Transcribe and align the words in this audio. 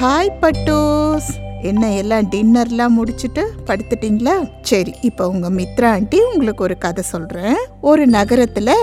Hi 0.00 0.36
பட்டோஸ் 0.40 1.28
என்ன 1.62 1.92
எல்லாம் 1.92 2.28
டின்னர்லாம் 2.30 2.96
முடிச்சுட்டு 2.98 3.42
படுத்துட்டிங்களா? 3.66 4.48
சரி 4.62 4.94
இப்போ 5.00 5.28
உங்கள் 5.28 5.50
மித்ரா 5.50 5.84
ஆண்டி 5.84 6.20
உங்களுக்கு 6.32 6.62
ஒரு 6.62 6.78
கதை 6.78 7.04
சொல்கிறேன் 7.04 7.56
ஒரு 7.80 8.06
நகரத்தில் 8.06 8.74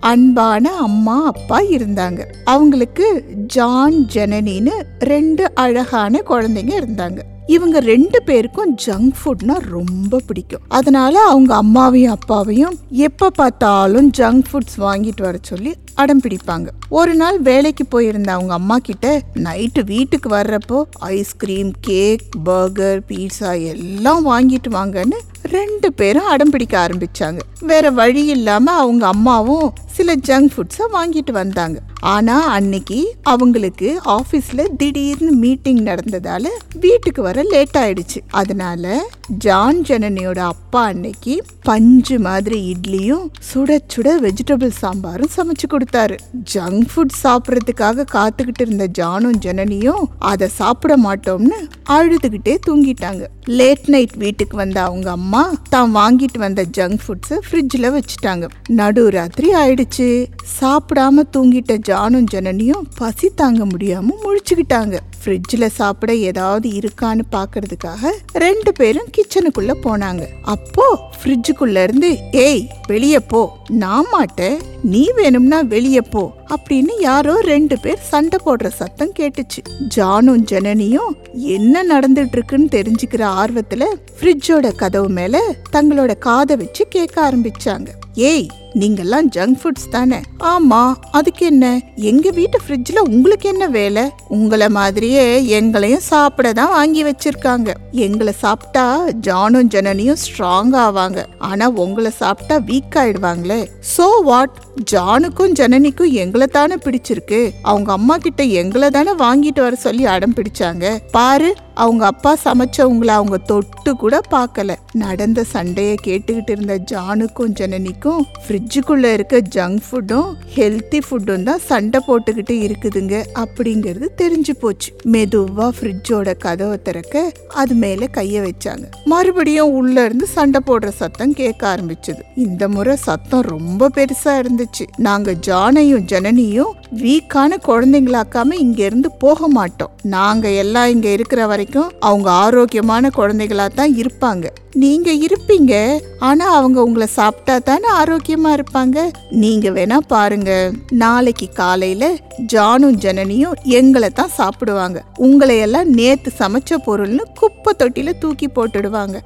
அன்பான 0.00 0.72
அம்மா 0.72 1.26
அப்பா 1.26 1.60
இருந்தாங்க. 1.60 2.26
அவங்களுக்கு 2.44 3.24
ஜான் 3.46 4.06
ஜனனின்னு 4.12 4.72
ரெண்டு 4.98 5.54
அழகான 5.54 6.22
குழந்தைங்க 6.28 6.74
இருந்தாங்க. 6.80 7.20
இவங்க 7.46 7.80
ரெண்டு 7.80 8.22
பேருக்கும் 8.22 8.76
ஜங்க் 8.86 9.12
ஃபுட்னா 9.20 9.58
ரொம்ப 9.58 10.20
பிடிக்கும். 10.26 10.60
அதனால 10.68 11.22
அவங்க 11.22 11.62
அம்மாவையும் 11.62 12.14
அப்பாவையும் 12.16 12.78
எப்போ 12.90 13.30
பார்த்தாலும் 13.30 14.10
ஜங்க் 14.16 14.42
ஃபுட்ஸ் 14.52 14.78
வாங்கிட்டு 14.78 15.22
வர 15.22 15.38
சொல்லி 15.42 15.74
அடம் 15.94 16.20
பிடிப்பாங்க. 16.20 16.66
ஒரு 16.88 17.14
நாள் 17.14 17.40
வேலைக்கு 17.40 17.86
போயிருந்த 17.86 18.32
அவங்க 18.32 18.52
அம்மா 18.52 18.78
கிட்ட 18.78 19.22
நைட்டு 19.34 19.84
வீட்டுக்கு 19.84 20.28
வர்றப்போ 20.28 20.82
ஐஸ்கிரீம் 20.92 21.72
கேக் 21.80 22.22
பர்கர் 22.44 23.02
பீட்சா 23.08 23.62
எல்லாம் 23.62 24.26
வாங்கிட்டு 24.30 24.70
வாங்கன்னு 24.70 25.20
ரெண்டு 25.50 25.92
பேரும் 25.92 26.26
அடம் 26.26 26.50
பிடிக்க 26.50 26.88
ஆரம்பிச்சாங்க. 26.88 27.38
வேற 27.60 27.90
வழி 27.90 28.24
இல்லாம 28.24 28.72
அவங்க 28.72 29.06
அம்மாவும் 29.06 29.72
சில 29.86 30.16
ஜங்க் 30.16 30.48
ஃபுட்ஸை 30.56 30.84
வாங்கிட்டு 30.92 31.30
வந்தாங்க. 31.30 31.78
ஆனா 32.00 32.46
அன்னைக்கு 32.46 33.14
அவங்களுக்கு 33.22 34.00
ஆபீஸ்ல 34.04 34.76
திடீர்னு 34.76 35.30
மீட்டிங் 35.30 35.84
நடந்ததால 35.84 36.46
வீட்டுக்கு 36.80 37.22
வர 37.22 37.42
லேட் 37.42 37.76
ஆயிடுச்சு. 37.78 38.20
அதனால 38.30 39.06
ஜான் 39.28 39.80
ஜனனியோட 39.82 40.38
அப்பா 40.38 40.84
அன்னைக்கு 40.84 41.44
பஞ்சு 41.62 42.18
மாதிரி 42.18 42.74
இட்லியும் 42.74 43.28
சுட 43.54 43.78
சுட 43.94 44.08
வெஜிடபிள் 44.20 44.68
சாம்பாரும் 44.68 45.30
சமைச்சு 45.36 45.66
கொடுத்தாரு. 45.70 46.18
ஜங்க் 46.54 46.84
ஃபுட் 46.94 47.14
சாப்பிட்றதுக்காக 47.22 48.06
காத்துக்கிட்டு 48.12 48.60
இருந்த 48.60 48.88
ஜானும் 48.98 49.38
ஜனனியும் 49.40 50.04
அதை 50.18 50.48
சாப்பிட 50.48 50.96
மாட்டோம்னு 50.96 51.58
அழுதுகிட்டே 51.88 52.58
தூங்கிட்டாங்க. 52.66 53.24
லேட் 53.44 53.88
நைட் 53.88 54.16
வீட்டுக்கு 54.16 54.56
வந்த 54.56 54.82
அவங்க 54.82 55.10
அம்மா 55.10 55.52
தான் 55.68 55.94
வாங்கிட்டு 55.96 56.38
வந்த 56.38 56.64
ஜங்க் 56.76 56.98
ஃபுட்ஸை 57.06 57.38
ஃப்ரிட்ஜில் 57.46 57.98
வச்சுட்டாங்க. 57.98 58.48
நடு 58.68 59.10
ராத்திரி 59.10 59.54
ஆயிடுச்சு. 59.54 60.26
சாப்பிடாம 60.60 61.26
தூங்கிட்ட 61.36 61.78
ஜானும் 61.88 62.30
ஜனனியும் 62.34 62.86
பசி 62.96 63.30
தாங்க 63.34 63.64
முடியாம 63.64 64.06
முழிச்சுக்கிட்டாங்க. 64.24 64.96
ஃப்ரிட்ஜில் 65.24 65.66
சாப்பிட 65.66 66.14
ஏதாவது 66.14 66.68
இருக்கான்னு 66.68 67.22
பார்க்கறதுக்காக 67.32 68.10
ரெண்டு 68.32 68.72
பேரும் 68.72 69.12
கிச்சனுக்குள்ள 69.16 69.72
போனாங்க. 69.82 70.22
அப்போ 70.42 70.98
ஃப்ரிட்ஜுக்குள்ள 71.22 71.82
இருந்து 71.82 72.18
ஏய் 72.32 72.68
வெளியே 72.86 73.18
போ. 73.18 73.56
நான் 73.68 74.06
மாட்டேன். 74.10 74.60
நீ 74.82 75.12
வேணும்னா 75.12 75.60
வெளியே 75.60 76.00
போ. 76.00 76.32
அப்படின்னு 76.48 77.00
யாரோ 77.00 77.40
ரெண்டு 77.40 77.78
பேர் 77.78 77.98
சண்டை 77.98 78.38
போடுற 78.46 78.66
சத்தம் 78.66 79.12
கேட்டுச்சு. 79.18 79.62
ஜானும் 79.96 80.44
ஜனனியும் 80.50 81.12
என்ன 81.32 81.82
நடந்துட்டு 81.82 82.28
இருக்குன்னு 82.32 82.68
தெரிஞ்சுக்கிற 82.70 83.28
ஆர்வத்துல 83.40 83.84
ஃப்ரிட்ஜோட 84.20 84.74
கதவு 84.74 85.08
மேல 85.08 85.54
தங்களோட 85.72 86.18
காதை 86.18 86.56
வச்சு 86.56 86.86
கேட்க 86.88 87.32
ஆரம்பிச்சாங்க. 87.32 87.86
ஏய் 88.14 88.48
நீங்கெல்லாம் 88.74 89.26
ஜங்க் 89.36 89.58
ஃபுட்ஸ் 89.60 89.88
தானே? 89.90 90.20
ஆமா 90.38 90.94
அதுக்கு 91.10 91.46
என்ன? 91.46 91.80
எங்க 91.94 92.30
வீட்டு 92.30 92.58
ஃப்ரிட்ஜ்ல 92.66 92.98
உங்களுக்கு 92.98 93.48
என்ன 93.48 93.66
வேலை? 93.66 94.10
உங்களை 94.28 94.68
மாதிரியே 94.68 95.46
எங்களையும் 95.46 96.04
சாப்பிட 96.12 96.52
தான் 96.52 96.70
வாங்கி 96.70 97.04
வச்சிருக்காங்க. 97.04 97.72
எங்களை 97.90 98.32
சாப்பிட்டா 98.32 99.08
ஜானும் 99.08 99.70
ஜனனியும் 99.74 100.20
ஸ்ட்ராங் 100.24 100.74
ஆவாங்க. 100.84 101.24
ஆனா 101.38 101.68
உங்களை 101.68 102.10
சாப்பிட்டா 102.10 102.56
வீக் 102.56 102.94
ஆயிடுவாங்களே. 102.94 103.66
சோ 103.96 104.06
வாட் 104.22 104.56
ஜானுக்கும் 104.92 105.54
ஜனனிக்கும் 105.60 106.10
எங்களை 106.10 106.46
தானே 106.46 106.74
பிடிச்சிருக்கு. 106.74 107.50
அவங்க 107.62 107.92
அம்மா 107.92 108.16
கிட்ட 108.16 108.42
எங்களை 108.42 108.90
தானே 108.90 109.10
வாங்கிட்டு 109.10 109.60
வர 109.60 109.74
சொல்லி 109.74 110.06
அடம் 110.06 110.34
பிடிச்சாங்க. 110.34 110.98
பாரு 111.10 111.56
அவங்க 111.74 112.06
அப்பா 112.06 112.36
சமைச்சவங்கள 112.44 113.06
அவங்க 113.06 113.36
தொட்டு 113.36 113.96
கூட 113.96 114.20
பார்க்கல. 114.30 114.74
நடந்த 114.92 115.44
சண்டையை 115.44 115.96
கேட்டுக்கிட்டு 116.04 116.50
இருந்த 116.50 116.78
ஜானுக்கும் 116.90 117.54
ஜனனிக்கும் 117.60 118.22
ஃப்ரிட்ஜுக்குள்ள 118.44 119.12
இருக்க 119.12 119.42
ஜங்க் 119.54 119.78
ஃபுட்டும் 119.90 120.34
ஹெல்த்தி 120.56 121.00
ஃபுட்டும் 121.10 121.42
தான் 121.42 121.58
சண்டை 121.58 122.00
போட்டுக்கிட்டு 122.08 122.54
இருக்குதுங்க 122.66 123.24
அப்படிங்கிறது 123.34 124.08
தெரிஞ்சு 124.18 124.50
போச்சு. 124.60 124.92
மெதுவா 125.12 125.68
ஃப்ரிட்ஜோட 125.80 126.36
கதவை 126.38 126.82
திறக்க 126.82 127.32
அது 127.48 127.74
மேல 127.74 128.08
கைய 128.14 128.48
வச்சாங்க. 128.48 128.84
மறுபடியும் 129.04 129.70
உள்ள 129.70 130.04
இருந்து 130.04 130.26
சண்டை 130.26 130.60
போடுற 130.66 130.88
சத்தம் 130.88 131.32
கேட்க 131.32 131.76
ஆரம்பிச்சது. 131.76 132.20
இந்த 132.36 132.68
முறை 132.68 132.96
சத்தம் 132.96 133.40
ரொம்ப 133.40 133.90
பெருசா 133.94 134.24
இருந்துச்சு. 134.24 134.86
நாங்க 134.96 135.32
ஜானையும் 135.32 136.06
ஜனனியும் 136.12 136.72
வீக்கான 136.96 137.56
குழந்தைங்களாக்காம 137.66 138.52
இங்க 138.52 138.84
இருந்து 138.84 139.10
போக 139.12 139.48
மாட்டோம். 139.48 139.90
நாங்க 140.02 140.50
எல்லாம் 140.50 140.88
இங்க 140.88 141.08
இருக்கிற 141.08 141.46
வரைக்கும் 141.64 141.92
அவங்க 142.00 142.28
ஆரோக்கியமான 142.44 143.10
குழந்தைகளாக 143.18 143.70
தான் 143.74 143.92
இருப்பாங்க. 144.02 144.46
நீங்க 144.74 145.10
இருப்பீங்க. 145.12 146.00
ஆனா 146.18 146.54
அவங்க 146.54 146.82
உங்களை 146.82 147.06
சாப்பிட்டா 147.06 147.58
தானே 147.58 147.88
ஆரோக்கியமா 148.02 148.50
இருப்பாங்க. 148.54 149.10
நீங்க 149.30 149.70
வேணா 149.70 149.96
பாருங்க. 149.96 150.70
நாளைக்கு 150.90 151.48
காலையில 151.48 152.14
ஜானும் 152.52 152.98
ஜனனியும் 153.04 153.52
எங்களை 153.62 154.10
தான் 154.10 154.28
சாப்பிடுவாங்க. 154.28 155.02
உங்களை 155.16 155.58
எல்லாம் 155.58 155.90
நேத்து 155.90 156.32
சமைச்ச 156.38 156.76
பொருள்னு 156.86 157.20
குப்பை 157.34 157.74
தொட்டில 157.78 158.18
தூக்கி 158.18 158.46
போட்டுடுவாங்க. 158.46 159.16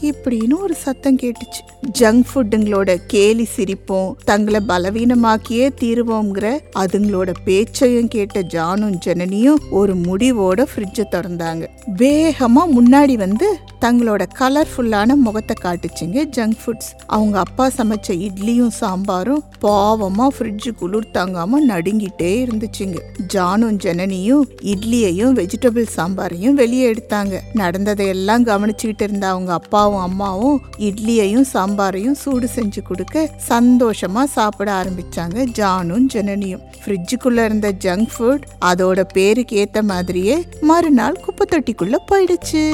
இப்படின்னு 0.00 0.54
ஒரு 0.60 0.74
சத்தம் 0.74 1.16
கேட்டுச்சு. 1.16 1.60
ஜங்க் 1.98 2.24
ஃபுட்டுங்களோட 2.34 2.96
கேலி 3.06 3.46
சிரிப்போம் 3.56 4.14
தங்களை 4.24 4.60
பலவீனமாக்கியே 4.68 5.68
தீருவோங்கிற 5.80 6.58
அதுங்களோட 6.78 7.34
பேச்சையும் 7.44 8.08
கேட்ட 8.08 8.40
ஜானும் 8.40 8.98
ஜனனியும் 9.06 9.62
ஒரு 9.70 9.94
முடிவோட 9.96 10.66
ஃப்ரிட்ஜை 10.74 11.04
திறந்தாங்க. 11.12 11.66
வேகமா 11.96 12.62
முன்னாடி 12.78 13.14
வந்து 13.14 13.57
தங்களோட 13.80 14.22
கலர்ஃபுல்லான 14.38 15.14
முகத்தை 15.14 15.54
காட்டுச்சுங்க 15.62 16.22
ஜங்க் 16.36 16.56
ஃபுட்ஸ் 16.62 16.90
அவங்க 17.06 17.38
அப்பா 17.38 17.70
சமைச்ச 17.76 18.08
இட்லியும் 18.08 18.72
சாம்பாரும் 18.80 19.42
பாவமாக 19.62 20.30
ஃப்ரிட்ஜு 20.36 20.70
குளிர் 20.78 21.10
தாங்காம 21.12 21.60
நடுங்கிட்டே 21.68 22.30
இருந்துச்சுங்க. 22.44 22.98
ஜானும் 23.34 23.78
ஜனனியும் 23.84 24.44
இட்லியையும் 24.62 25.34
வெஜிடபிள் 25.38 25.86
சாம்பாரையும் 25.96 26.52
வெளியே 26.52 26.92
எடுத்தாங்க. 26.92 27.40
நடந்ததையெல்லாம் 27.52 28.46
கவனிச்சுக்கிட்டு 28.46 29.02
இருந்த 29.02 29.28
அவங்க 29.28 29.52
அப்பாவும் 29.52 30.00
அம்மாவும் 30.00 30.60
இட்லியையும் 30.78 31.46
சாம்பாரையும் 31.52 32.18
சூடு 32.24 32.48
செஞ்சு 32.56 32.82
கொடுக்க 32.82 33.30
சந்தோஷமா 33.48 34.24
சாப்பிட 34.24 34.72
ஆரம்பிச்சாங்க 34.72 35.46
ஜானும் 35.60 36.08
ஜனனியும். 36.14 36.64
ஃப்ரிட்ஜுக்குள்ள 36.84 37.44
இருந்த 37.44 37.72
ஜங்க் 37.84 38.08
ஃபுட் 38.18 38.44
அதோட 38.64 39.00
பேருக்கு 39.12 39.56
ஏத்த 39.64 39.82
மாதிரியே 39.82 40.48
மறுநாள் 40.60 41.22
குப்பை 41.24 41.46
தொட்டிக்குள்ள 41.50 41.96
போயிடுச்சு. 42.12 42.64